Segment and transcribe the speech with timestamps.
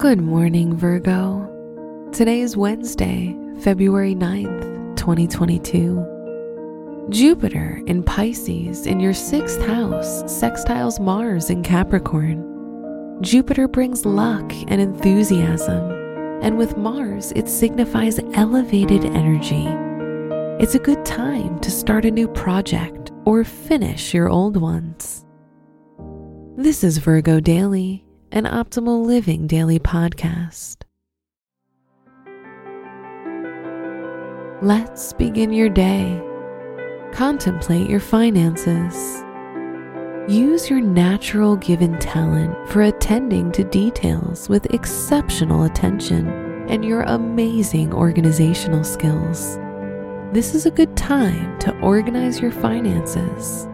[0.00, 1.46] Good morning, Virgo.
[2.10, 7.06] Today is Wednesday, February 9th, 2022.
[7.10, 13.18] Jupiter in Pisces in your sixth house sextiles Mars in Capricorn.
[13.20, 15.90] Jupiter brings luck and enthusiasm,
[16.42, 19.66] and with Mars, it signifies elevated energy.
[20.64, 25.26] It's a good time to start a new project or finish your old ones.
[26.56, 30.76] This is Virgo Daily an optimal living daily podcast.
[34.62, 36.22] Let's begin your day.
[37.12, 39.24] Contemplate your finances.
[40.28, 46.28] Use your natural given talent for attending to details with exceptional attention
[46.68, 49.56] and your amazing organizational skills.
[50.32, 53.66] This is a good time to organize your finances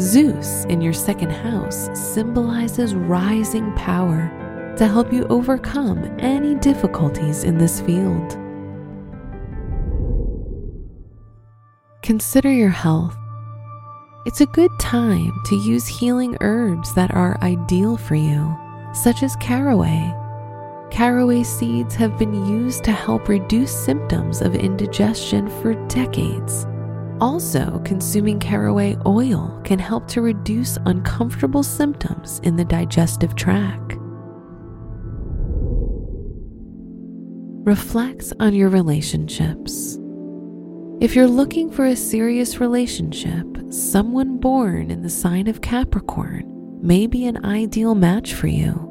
[0.00, 7.58] Zeus in your second house symbolizes rising power to help you overcome any difficulties in
[7.58, 8.38] this field.
[12.02, 13.14] Consider your health.
[14.24, 18.56] It's a good time to use healing herbs that are ideal for you,
[18.94, 20.14] such as caraway.
[20.90, 26.66] Caraway seeds have been used to help reduce symptoms of indigestion for decades
[27.20, 33.94] also, consuming caraway oil can help to reduce uncomfortable symptoms in the digestive tract.
[37.64, 39.98] Reflect on your relationships.
[41.00, 46.44] If you're looking for a serious relationship, someone born in the sign of Capricorn
[46.82, 48.86] may be an ideal match for you.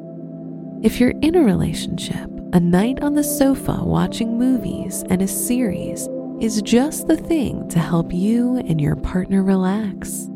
[0.82, 6.08] If you're in a relationship, a night on the sofa watching movies and a series
[6.40, 10.26] is just the thing to help you and your partner relax.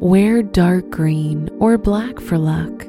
[0.00, 2.86] Wear dark green or black for luck.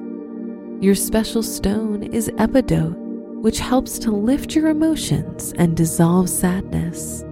[0.82, 2.98] Your special stone is epidote,
[3.42, 7.24] which helps to lift your emotions and dissolve sadness.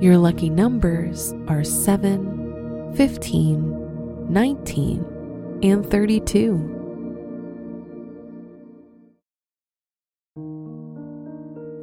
[0.00, 6.79] Your lucky numbers are 7, 15, 19, and 32.